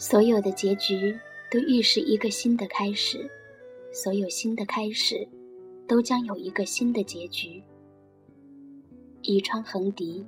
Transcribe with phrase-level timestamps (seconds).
[0.00, 1.14] 所有的结局
[1.50, 3.30] 都预示一个新的开始，
[3.92, 5.28] 所有新的开始，
[5.86, 7.62] 都将有一个新的结局。
[9.20, 10.24] 倚窗横笛，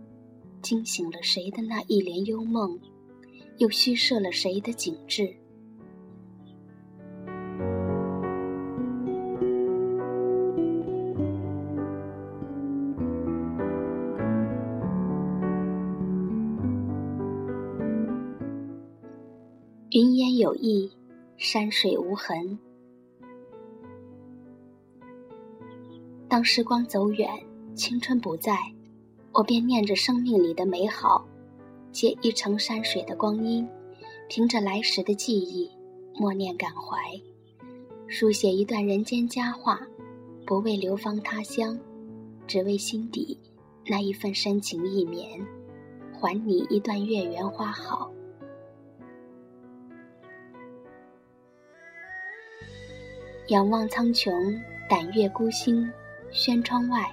[0.61, 2.79] 惊醒了谁的那一帘幽梦，
[3.57, 5.35] 又虚设了谁的景致。
[20.43, 20.91] 有意，
[21.37, 22.59] 山水无痕。
[26.29, 27.31] 当时光走远，
[27.77, 28.59] 青春不在，
[29.33, 31.25] 我便念着生命里的美好，
[31.93, 33.65] 借一程山水的光阴，
[34.29, 35.71] 凭着来时的记忆，
[36.15, 36.99] 默念感怀，
[38.09, 39.81] 书写一段人间佳话，
[40.45, 41.79] 不为流芳他乡，
[42.49, 43.39] 只为心底
[43.87, 45.41] 那一份深情意绵，
[46.13, 48.11] 还你一段月圆花好。
[53.49, 54.57] 仰望苍穹，
[54.89, 55.91] 胆阅孤星，
[56.31, 57.11] 轩窗外，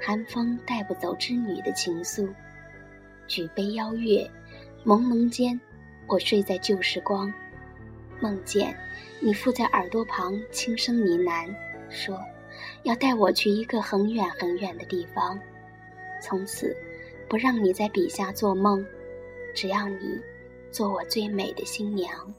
[0.00, 2.28] 寒风带不走织女的情愫。
[3.26, 4.30] 举杯邀月，
[4.84, 5.60] 朦胧间，
[6.06, 7.32] 我睡在旧时光，
[8.20, 8.74] 梦见
[9.20, 11.52] 你附在耳朵旁轻声呢喃，
[11.90, 12.20] 说
[12.84, 15.38] 要带我去一个很远很远的地方，
[16.22, 16.74] 从此
[17.28, 18.86] 不让你在笔下做梦，
[19.54, 20.20] 只要你
[20.70, 22.32] 做我最美的新娘。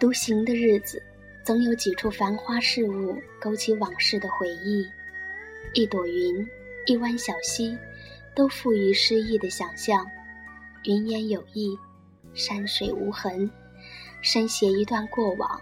[0.00, 1.02] 独行的日子，
[1.42, 4.88] 总有几处繁花事物勾起往事的回忆。
[5.74, 6.48] 一朵云，
[6.86, 7.76] 一湾小溪，
[8.32, 10.06] 都赋予诗意的想象。
[10.84, 11.76] 云烟有意，
[12.32, 13.50] 山水无痕，
[14.22, 15.60] 深写一段过往，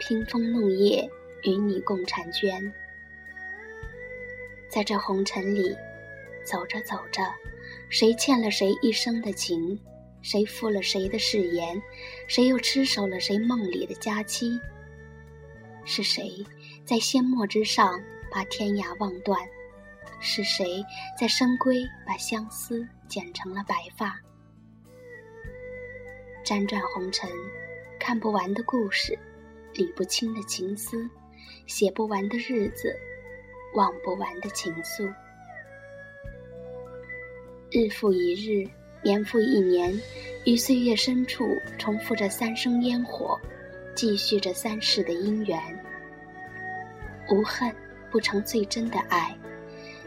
[0.00, 1.08] 屏风弄叶，
[1.44, 2.72] 与你共婵娟。
[4.68, 5.72] 在这红尘里，
[6.42, 7.32] 走着走着，
[7.88, 9.78] 谁欠了谁一生的情？
[10.20, 11.80] 谁负了谁的誓言？
[12.26, 14.60] 谁又痴守了谁梦里的佳期？
[15.84, 16.44] 是谁
[16.84, 17.98] 在阡陌之上
[18.30, 19.38] 把天涯望断？
[20.20, 20.84] 是谁
[21.18, 24.20] 在深闺把相思剪成了白发？
[26.44, 27.30] 辗转红尘，
[28.00, 29.16] 看不完的故事，
[29.74, 31.08] 理不清的情思，
[31.66, 32.94] 写不完的日子，
[33.74, 35.14] 忘不完的情愫，
[37.70, 38.68] 日复一日。
[39.02, 39.98] 年复一年，
[40.44, 43.38] 于岁月深处重复着三生烟火，
[43.94, 45.58] 继续着三世的姻缘。
[47.30, 47.72] 无恨
[48.10, 49.36] 不成最真的爱，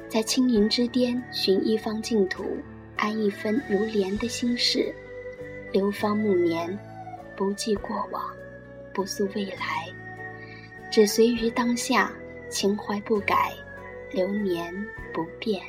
[0.09, 2.57] 在青云之巅寻一方净土，
[2.97, 4.93] 安一分如莲的心事。
[5.71, 6.77] 流芳暮年，
[7.35, 8.23] 不计过往，
[8.93, 9.87] 不诉未来，
[10.91, 12.11] 只随于当下，
[12.49, 13.53] 情怀不改，
[14.11, 14.73] 流年
[15.13, 15.61] 不变。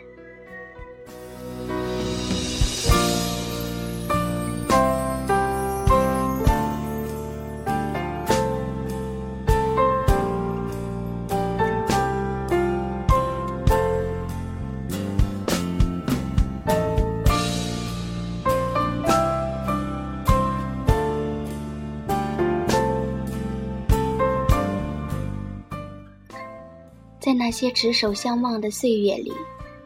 [27.32, 29.32] 在那些执手相望的岁月里，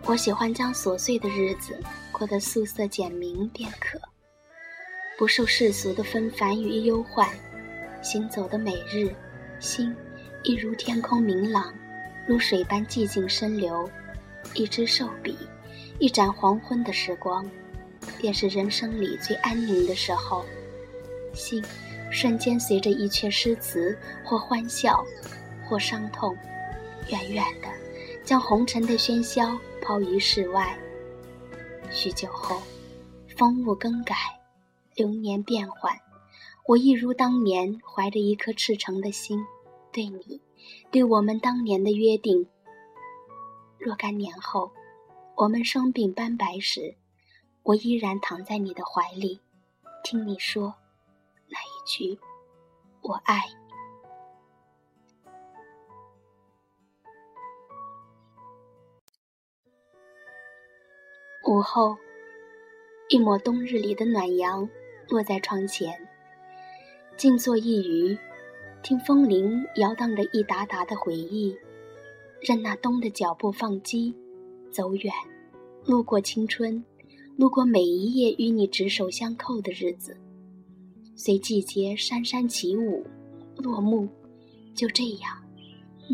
[0.04, 1.80] 我喜欢将琐碎的日子
[2.10, 4.00] 过得素色简明便可，
[5.16, 7.28] 不受世俗的纷繁与忧患。
[8.02, 9.14] 行走的每日，
[9.60, 9.94] 心
[10.42, 11.72] 一如天空明朗，
[12.26, 13.88] 如水般寂静深流。
[14.54, 15.38] 一支瘦笔，
[16.00, 17.48] 一盏黄昏的时光，
[18.18, 20.44] 便是人生里最安宁的时候。
[21.32, 21.62] 心
[22.10, 25.06] 瞬间随着一阙诗词，或欢笑，
[25.64, 26.36] 或伤痛。
[27.10, 27.68] 远远的，
[28.24, 30.76] 将红尘的喧嚣抛于世外。
[31.90, 32.60] 许久后，
[33.36, 34.14] 风物更改，
[34.94, 35.96] 流年变幻，
[36.66, 39.38] 我一如当年，怀着一颗赤诚的心，
[39.92, 40.40] 对你，
[40.90, 42.46] 对我们当年的约定。
[43.78, 44.72] 若干年后，
[45.36, 46.96] 我们双鬓斑白时，
[47.62, 49.40] 我依然躺在你的怀里，
[50.02, 50.74] 听你说
[51.48, 52.18] 那一句
[53.02, 53.44] “我爱
[61.48, 61.96] 午后，
[63.08, 64.68] 一抹冬日里的暖阳
[65.08, 65.96] 落在窗前，
[67.16, 68.18] 静坐一隅，
[68.82, 71.56] 听风铃摇荡着一沓沓的回忆，
[72.40, 74.12] 任那冬的脚步放机，
[74.72, 75.14] 走远，
[75.84, 76.84] 路过青春，
[77.36, 80.16] 路过每一夜与你执手相扣的日子，
[81.14, 83.06] 随季节姗姗起舞，
[83.56, 84.08] 落幕。
[84.74, 85.30] 就这样，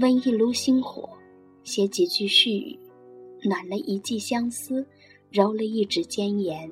[0.02, 1.08] 温一炉星火，
[1.64, 2.78] 写几句絮语，
[3.49, 4.87] 暖了一季相思，
[5.32, 6.70] 揉了一纸坚言。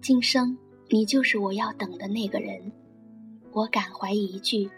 [0.00, 0.56] 今生
[0.88, 2.70] 你就是我要等的那个人，
[3.52, 4.70] 我感怀一句。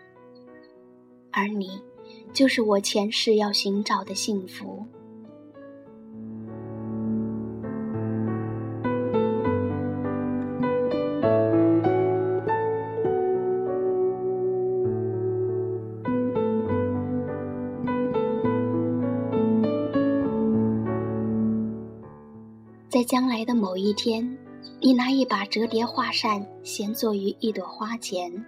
[1.30, 1.78] 而你，
[2.32, 4.86] 就是我前世要寻找的幸福。
[22.98, 24.28] 在将来的某一天，
[24.80, 28.44] 你拿一把折叠画扇，闲坐于一朵花前。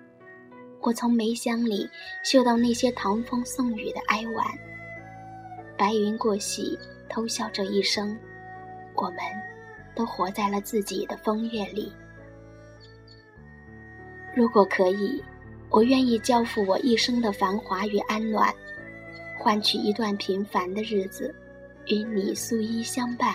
[0.80, 1.88] 我从梅香里
[2.24, 4.44] 嗅到那些唐风送雨的哀婉。
[5.78, 6.76] 白云过隙，
[7.08, 8.18] 偷笑这一生，
[8.96, 9.18] 我们
[9.94, 11.92] 都活在了自己的风月里。
[14.34, 15.22] 如果可以，
[15.68, 18.52] 我愿意交付我一生的繁华与安暖，
[19.38, 21.32] 换取一段平凡的日子，
[21.86, 23.32] 与你素衣相伴。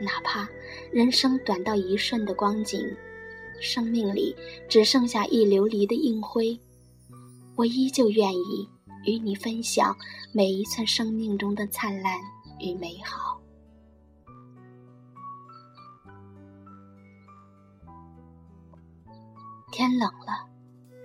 [0.00, 0.48] 哪怕
[0.90, 2.96] 人生短到一瞬的光景，
[3.60, 4.34] 生命里
[4.66, 6.58] 只剩下一琉璃的印灰，
[7.54, 8.66] 我依旧愿意
[9.04, 9.94] 与你分享
[10.32, 12.18] 每一寸生命中的灿烂
[12.60, 13.38] 与美好。
[19.70, 20.48] 天冷了，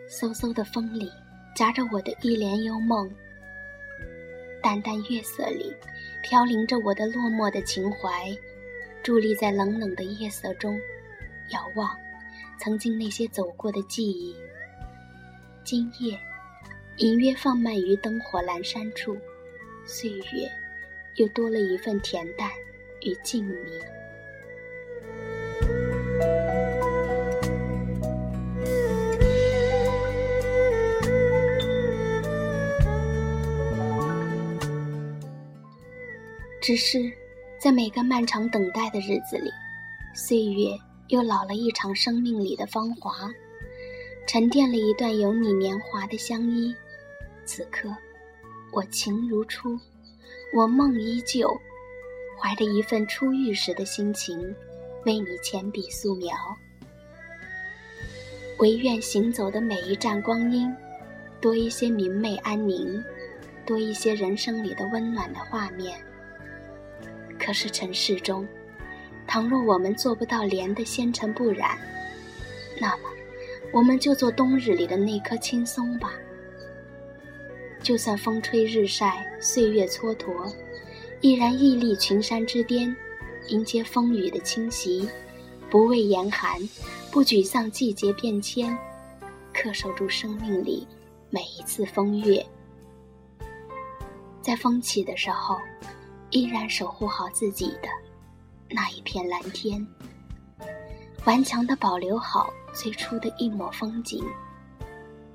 [0.10, 1.10] 嗖嗖的风里
[1.54, 3.10] 夹着我的一帘幽梦，
[4.64, 5.72] 淡淡月色里
[6.24, 8.34] 飘零着我的落寞的情怀。
[9.06, 10.81] 伫立在冷冷的夜色中，
[11.52, 11.96] 遥望
[12.60, 14.36] 曾经那些走过的记忆。
[15.63, 16.19] 今夜，
[16.98, 19.16] 隐约放慢于灯火阑珊处，
[19.86, 20.52] 岁月
[21.18, 22.50] 又多了一份恬淡
[23.02, 23.80] 与静谧。
[36.60, 37.25] 只是。
[37.57, 39.52] 在每个漫长等待的日子里，
[40.13, 40.69] 岁月
[41.07, 43.30] 又老了一场生命里的芳华，
[44.28, 46.75] 沉淀了一段有你年华的相依。
[47.46, 47.90] 此刻，
[48.72, 49.80] 我情如初，
[50.54, 51.50] 我梦依旧，
[52.40, 54.38] 怀着一份初遇时的心情，
[55.06, 56.36] 为你浅笔素描。
[58.60, 60.74] 唯愿行走的每一站光阴，
[61.42, 63.04] 多一些明媚安宁，
[63.66, 66.00] 多一些人生里的温暖的画面。
[67.46, 68.44] 可是尘世中，
[69.28, 71.78] 倘若我们做不到莲的纤尘不染，
[72.82, 73.04] 那么，
[73.72, 76.14] 我们就做冬日里的那棵青松吧。
[77.84, 80.52] 就算风吹日晒，岁月蹉跎，
[81.22, 82.96] 依然屹立群山之巅，
[83.50, 85.08] 迎接风雨的侵袭，
[85.70, 86.60] 不畏严寒，
[87.12, 88.76] 不沮丧季节变迁，
[89.54, 90.88] 恪守住生命里
[91.30, 92.44] 每一次风月，
[94.42, 95.60] 在风起的时候。
[96.36, 97.88] 依然守护好自己的
[98.70, 99.88] 那一片蓝天，
[101.24, 104.22] 顽强的保留好最初的一抹风景，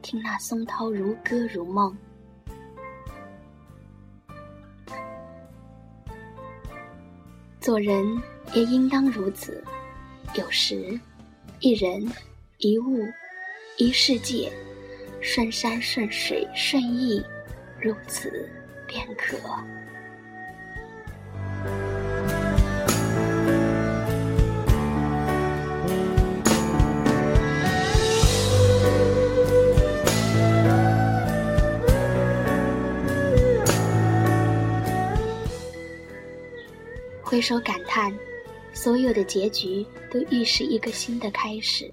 [0.02, 1.96] 听那松涛如歌如梦。
[7.62, 8.04] 做人
[8.52, 9.64] 也应当如此，
[10.34, 11.00] 有时，
[11.60, 12.06] 一人，
[12.58, 13.08] 一物，
[13.78, 14.52] 一世界，
[15.22, 17.24] 顺山顺水顺意，
[17.80, 18.46] 如此
[18.86, 19.38] 便可。
[37.30, 38.12] 回首感叹，
[38.72, 41.88] 所有的结局都预示一个新的开始，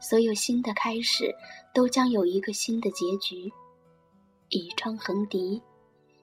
[0.00, 1.34] 所有新的开始
[1.74, 3.52] 都将有一个新的结局。
[4.50, 5.60] 倚窗横笛，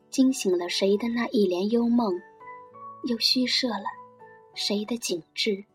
[0.10, 2.10] 惊醒了谁的那一帘幽梦，
[3.04, 3.84] 又虚设了
[4.54, 5.66] 谁的景致。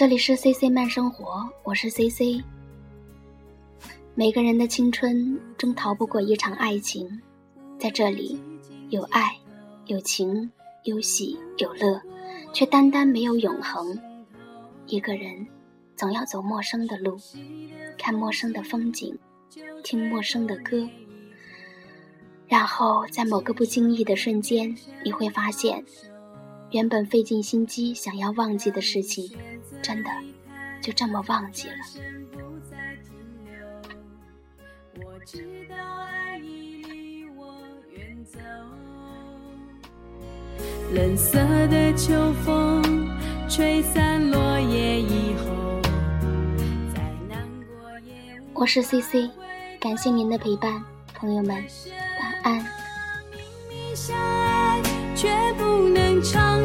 [0.00, 2.42] 这里是 C C 慢生活，我是 C C。
[4.14, 7.20] 每个人的青春终逃不过一场爱情，
[7.78, 8.40] 在这里，
[8.88, 9.36] 有爱，
[9.84, 10.50] 有情，
[10.84, 12.00] 有喜有乐，
[12.54, 14.00] 却单单没有永恒。
[14.86, 15.46] 一个人
[15.94, 17.18] 总要走陌生的路，
[17.98, 19.14] 看陌生的风景，
[19.84, 20.88] 听陌生的歌，
[22.48, 25.84] 然后在某个不经意的瞬间，你会发现，
[26.70, 29.30] 原本费尽心机想要忘记的事情，
[29.82, 30.10] 真的
[30.80, 31.74] 就这么忘记了。
[40.92, 43.08] 冷色的秋风
[43.48, 45.80] 吹散落叶以后，
[46.92, 48.12] 在难过夜
[48.54, 49.30] 我是 C C，
[49.80, 50.84] 感谢您的陪伴，
[51.14, 51.64] 朋友们，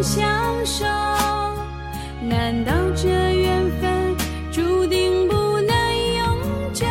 [0.02, 0.86] 相守，
[2.22, 4.16] 难道这缘分
[4.52, 5.76] 注定不能
[6.18, 6.86] 永久？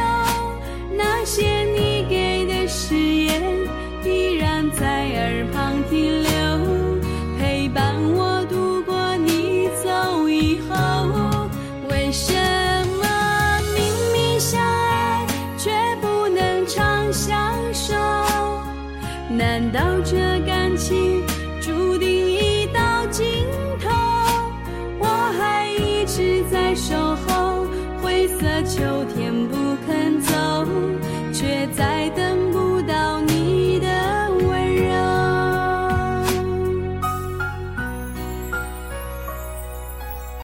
[0.97, 3.43] 那些你给的誓言
[4.05, 6.31] 依然在耳旁停留。
[7.39, 11.49] 陪伴我度过你走以后，
[11.91, 12.33] 为什
[13.01, 13.83] 么明
[14.13, 15.27] 明相爱
[15.59, 15.71] 却
[16.01, 17.95] 不能长相守？
[19.31, 21.23] 难道这感情
[21.61, 22.14] 注定
[26.87, 26.95] 守
[27.27, 27.67] 候，
[28.03, 30.67] 灰色秋天不肯走，
[31.33, 32.14] 却在。